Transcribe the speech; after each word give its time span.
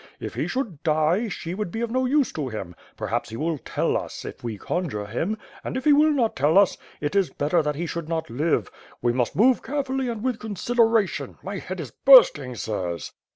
If 0.19 0.33
he 0.33 0.47
should 0.47 0.81
die, 0.81 1.27
she 1.27 1.53
would 1.53 1.69
be 1.69 1.81
of 1.81 1.91
no 1.91 2.05
use 2.07 2.31
to 2.31 2.49
him. 2.49 2.73
Perhaps 2.97 3.29
he 3.29 3.37
will 3.37 3.59
tell 3.59 3.95
us, 3.95 4.25
if 4.25 4.43
we 4.43 4.57
conjure 4.57 5.05
him; 5.05 5.37
and, 5.63 5.77
if 5.77 5.85
he 5.85 5.93
will 5.93 6.09
not 6.09 6.35
tell 6.35 6.57
us, 6.57 6.75
it 6.99 7.15
is 7.15 7.29
better 7.29 7.61
that 7.61 7.75
he 7.75 7.85
should 7.85 8.09
not 8.09 8.27
live. 8.27 8.71
We 9.03 9.13
must 9.13 9.35
move 9.35 9.61
carefully 9.61 10.09
and 10.09 10.23
with 10.23 10.39
consideration. 10.39 11.37
My 11.43 11.59
head 11.59 11.79
is 11.79 11.91
bursting, 11.91 12.55
sirs." 12.55 13.11